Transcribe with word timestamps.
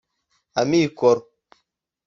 amikoro 0.59 1.23